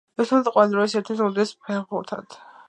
ითვლება 0.23 0.53
ყველა 0.55 0.71
დროის 0.71 0.95
ერთ-ერთ 1.01 1.21
უდიდეს 1.27 1.53
ფეხბურთელად. 1.69 2.41